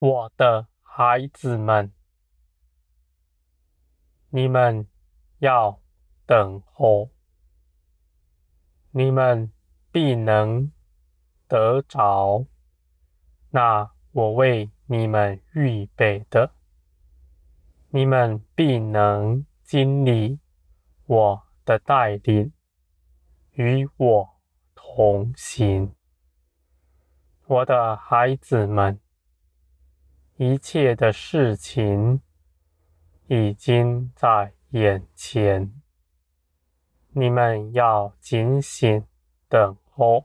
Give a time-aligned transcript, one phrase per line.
[0.00, 1.92] 我的孩子们，
[4.30, 4.88] 你们
[5.40, 5.78] 要
[6.24, 7.10] 等候，
[8.92, 9.52] 你们
[9.92, 10.72] 必能
[11.46, 12.46] 得着。
[13.50, 16.54] 那我为你们预备的，
[17.90, 20.40] 你们必能经历
[21.04, 22.54] 我的带领，
[23.50, 24.40] 与我
[24.74, 25.94] 同行。
[27.44, 28.98] 我的孩子们，
[30.42, 32.22] 一切的事情
[33.26, 35.70] 已经在眼前，
[37.10, 39.04] 你们要警醒
[39.50, 40.24] 等候，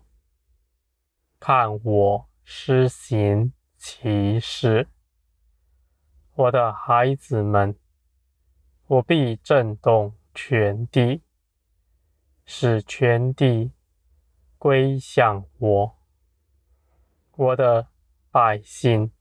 [1.38, 4.88] 看我施行奇事。
[6.36, 7.76] 我的孩子们，
[8.88, 11.24] 我必震动全地，
[12.46, 13.74] 使全地
[14.58, 15.98] 归向我。
[17.34, 17.90] 我的
[18.32, 19.12] 百姓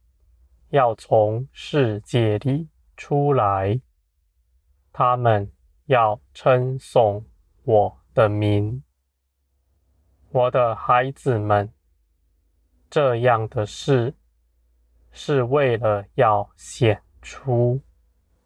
[0.75, 3.81] 要从世界里出来，
[4.93, 5.53] 他们
[5.85, 7.25] 要称颂
[7.63, 8.83] 我的名。
[10.31, 11.73] 我的孩子们，
[12.91, 14.17] 这样的事
[15.13, 17.81] 是为了要显出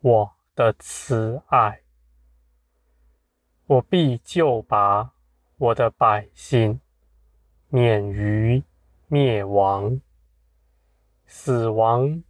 [0.03, 1.81] 我的慈爱。
[3.65, 5.15] 我必就把
[5.57, 6.79] 我的百姓
[7.69, 8.63] 免于
[9.07, 9.99] 灭亡，
[11.31, 12.25] 死亡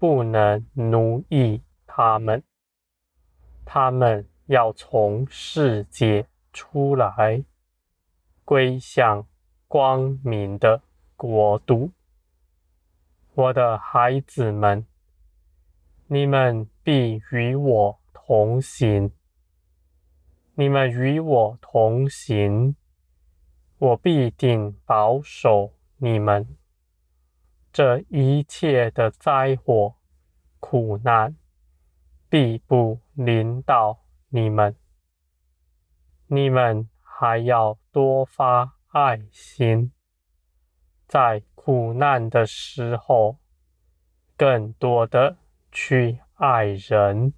[0.00, 2.42] 不能奴役他们。
[3.64, 7.44] 他们要从世界出来，
[8.44, 9.24] 归向
[9.68, 10.82] 光明的
[11.14, 11.92] 国度。
[13.34, 14.84] 我的孩子们，
[16.08, 19.12] 你们必与我同行。
[20.56, 22.74] 你们与我同行，
[23.78, 25.72] 我必定保守。
[25.98, 26.56] 你们
[27.76, 29.96] 这一切的灾祸、
[30.60, 31.36] 苦难，
[32.30, 33.98] 必不临到
[34.30, 34.74] 你们。
[36.28, 39.92] 你们还要多发爱心，
[41.06, 43.36] 在苦难的时候，
[44.38, 45.36] 更多的
[45.70, 47.34] 去爱人，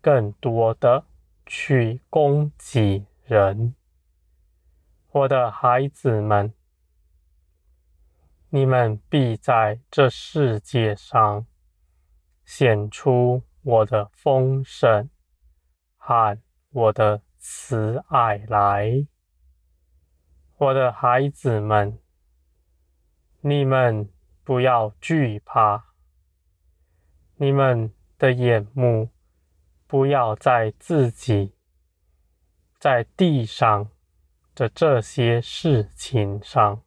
[0.00, 1.04] 更多的
[1.44, 3.74] 去供给人。
[5.10, 6.54] 我的孩子们。
[8.54, 11.44] 你们必在这世界上
[12.44, 15.10] 显出我的丰盛
[15.96, 16.38] 和
[16.70, 19.08] 我的慈爱来，
[20.56, 21.98] 我的孩子们，
[23.40, 24.08] 你们
[24.44, 25.86] 不要惧怕，
[27.34, 29.10] 你们的眼目
[29.88, 31.56] 不要在自己
[32.78, 33.90] 在地上
[34.54, 36.83] 的这些事情上。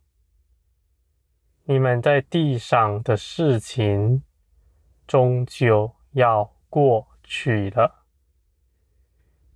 [1.70, 4.24] 你们在地上的事情，
[5.06, 8.06] 终究要过去了。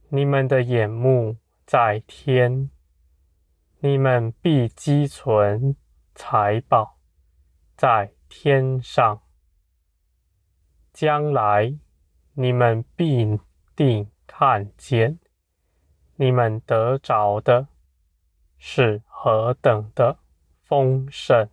[0.09, 2.69] 你们的眼目在天，
[3.79, 5.77] 你们必积存
[6.13, 6.97] 财宝
[7.77, 9.21] 在天上。
[10.91, 11.73] 将来
[12.33, 13.39] 你们必
[13.73, 15.17] 定看见，
[16.17, 17.69] 你们得着的
[18.57, 20.19] 是何等的
[20.61, 21.47] 丰盛。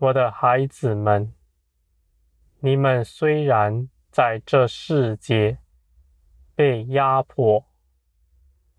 [0.00, 1.34] 我的孩子们，
[2.60, 5.58] 你们虽然在这世界
[6.54, 7.66] 被压迫，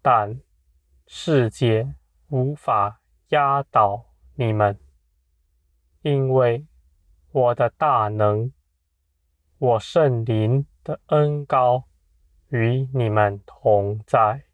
[0.02, 0.40] 但
[1.06, 1.94] 世界
[2.30, 4.80] 无法压倒你们，
[6.04, 6.66] 因为
[7.32, 8.54] 我的大能，
[9.58, 11.84] 我圣灵的恩高
[12.48, 14.46] 与你们同在。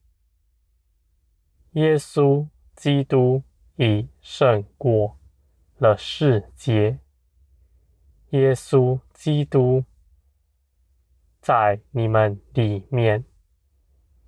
[1.74, 3.44] 耶稣基督
[3.76, 5.20] 已胜过
[5.78, 7.00] 了世界，
[8.30, 9.84] 耶稣基督
[11.42, 13.26] 在你们里面，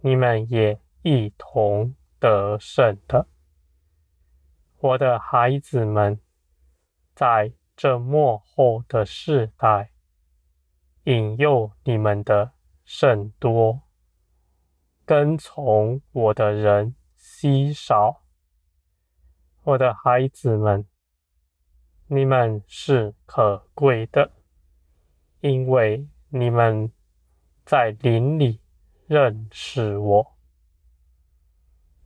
[0.01, 3.27] 你们也一同得胜的。
[4.79, 6.19] 我的孩子们，
[7.15, 9.91] 在这末后的世代，
[11.05, 12.51] 引诱你们的
[12.83, 13.83] 甚多，
[15.05, 18.25] 跟从我的人稀少。
[19.63, 20.85] 我的孩子们。
[22.09, 24.31] 你们是可贵的，
[25.41, 26.89] 因为你们
[27.65, 28.61] 在林里
[29.07, 30.37] 认识我。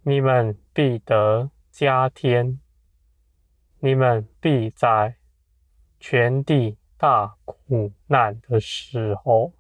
[0.02, 2.60] 你们必得加添，
[3.78, 5.18] 你们必在
[6.00, 9.54] 全地大苦难的时候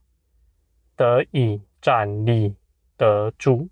[0.95, 2.55] 得以站立
[2.97, 3.69] 得住。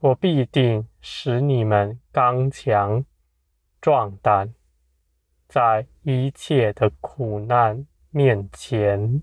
[0.00, 3.04] 我必定使你们刚强
[3.80, 4.57] 壮胆。
[5.48, 9.22] 在一切的苦难面前，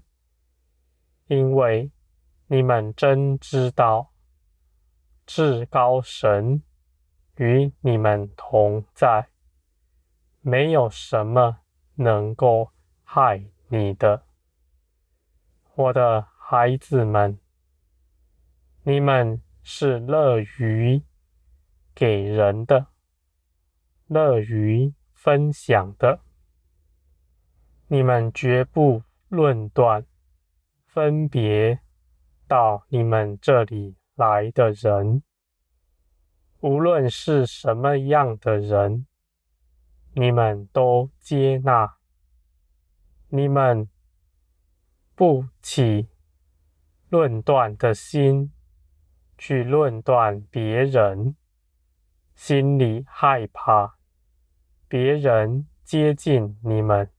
[1.27, 1.91] 因为
[2.47, 4.11] 你们真知道，
[5.25, 6.63] 至高神
[7.35, 9.27] 与你们同在，
[10.41, 11.59] 没有什么
[11.93, 12.71] 能够
[13.03, 14.25] 害你的，
[15.75, 17.39] 我的孩子们，
[18.81, 21.03] 你们是乐于
[21.93, 22.87] 给人的，
[24.07, 24.91] 乐于
[25.25, 26.19] 分享的。
[27.87, 30.05] 你们绝不论断
[30.85, 31.79] 分别
[32.47, 35.23] 到你们这里来的人，
[36.59, 39.07] 无论是什么样的人，
[40.13, 41.97] 你们都接纳。
[43.29, 43.89] 你们
[45.15, 46.07] 不起
[47.09, 48.53] 论断的心，
[49.39, 51.35] 去论断别人，
[52.35, 53.97] 心里害怕
[54.87, 57.09] 别人接近你们。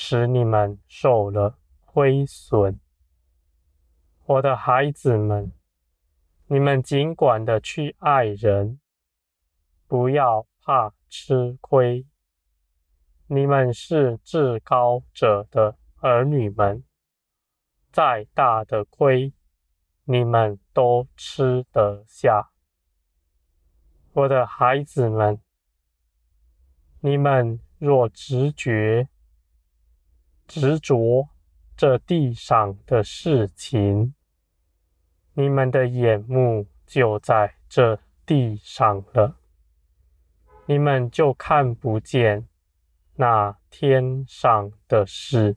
[0.00, 2.78] 使你们受了亏损，
[4.26, 5.50] 我的孩子们，
[6.46, 8.78] 你们尽管的去爱人，
[9.88, 12.06] 不要怕吃亏。
[13.26, 16.84] 你们是至高者的儿女们，
[17.90, 19.32] 再大的亏，
[20.04, 22.52] 你们都吃得下。
[24.12, 25.40] 我的孩子们，
[27.00, 29.08] 你们若直觉。
[30.46, 31.28] 执着
[31.76, 34.14] 这地上的事情，
[35.34, 39.36] 你们的眼目就在这地上了，
[40.64, 42.48] 你们就看不见
[43.16, 45.56] 那天上的事，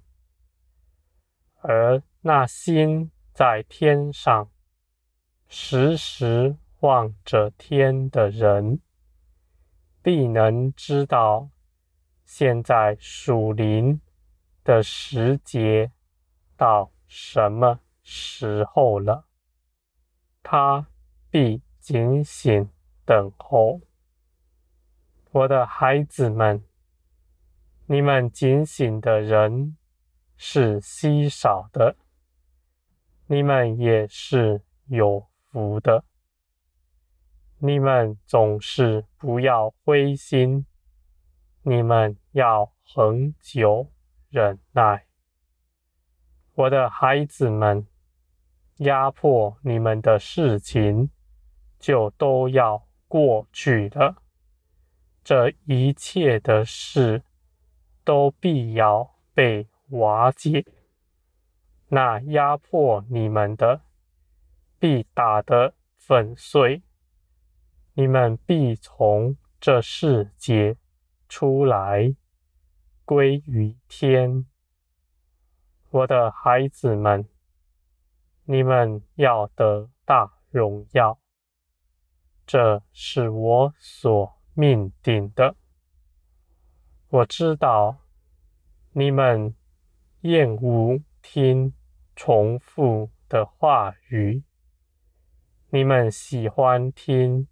[1.62, 4.52] 而那心在天上，
[5.48, 8.82] 时时望着天的人，
[10.02, 11.50] 必能知道
[12.26, 14.00] 现在属灵。
[14.64, 15.92] 的时节
[16.56, 19.26] 到什么时候了？
[20.44, 20.86] 他
[21.32, 22.70] 必警醒
[23.04, 23.82] 等候。
[25.32, 26.64] 我的孩子们，
[27.88, 29.76] 你们警醒的人
[30.38, 31.96] 是稀少的，
[33.26, 36.04] 你们也是有福的。
[37.64, 40.66] 你们总是不要灰心，
[41.62, 43.92] 你们要恒久。
[44.30, 45.06] 忍耐，
[46.56, 47.86] 我的孩子们，
[48.78, 51.12] 压迫你们的事情
[51.78, 54.24] 就都要过去了。
[55.24, 57.24] 这一切的事
[58.04, 60.66] 都必要被瓦解。
[61.90, 63.82] 那压迫你们的，
[64.80, 66.82] 必打得粉碎。
[68.02, 70.76] 你们必从这世界
[71.30, 72.16] 出来。
[73.06, 74.48] 归于天，
[75.92, 77.30] 我的孩子们，
[78.46, 81.20] 你们要得大荣耀，
[82.48, 85.56] 这是我所命定的。
[87.10, 87.98] 我知道
[88.94, 89.54] 你们
[90.22, 91.72] 厌恶听
[92.16, 94.42] 重复的话语，
[95.70, 97.48] 你们喜欢听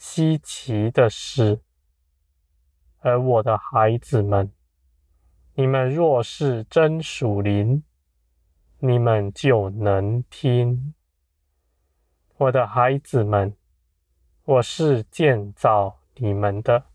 [0.00, 1.60] 稀奇的事。
[3.00, 4.50] 而我的孩子们，
[5.52, 7.82] 你们若是真属灵，
[8.78, 10.94] 你们就能听。
[12.38, 13.54] 我的孩子们，
[14.44, 16.86] 我是建造你们的，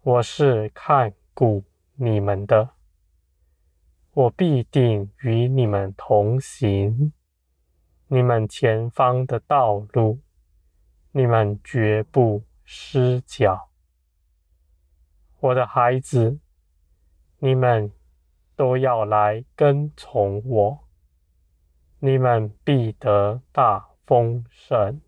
[0.00, 1.62] 我是看顾
[1.96, 2.70] 你们的，
[4.12, 7.12] 我必定与你们同行。
[8.06, 10.18] 你们前方的道路，
[11.12, 13.70] 你们绝不失脚。
[15.40, 16.38] 我的孩子，
[17.38, 17.92] 你们
[18.54, 20.84] 都要来跟从我，
[21.98, 25.00] 你们必得大丰盛。